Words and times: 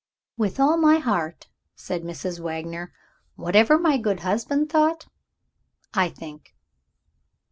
"With 0.35 0.59
all 0.59 0.77
my 0.77 0.97
heart," 0.97 1.45
said 1.75 2.01
Mrs. 2.01 2.39
Wagner. 2.39 2.91
"Whatever 3.35 3.77
my 3.77 3.99
good 3.99 4.21
husband 4.21 4.71
thought, 4.71 5.05
I 5.93 6.09
think." 6.09 6.55